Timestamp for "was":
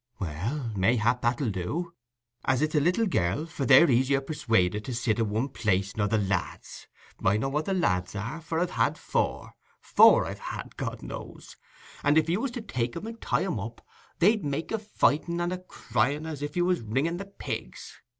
12.41-12.49, 16.65-16.81